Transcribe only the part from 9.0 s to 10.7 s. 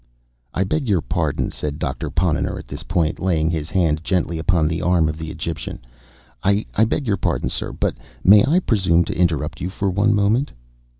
to interrupt you for one moment?"